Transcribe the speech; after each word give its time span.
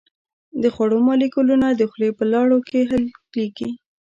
د 0.61 0.63
خوړو 0.73 0.97
مالیکولونه 1.07 1.67
د 1.71 1.81
خولې 1.91 2.09
په 2.17 2.23
لاړو 2.33 2.57
کې 2.69 2.79
حلیږي. 2.89 3.69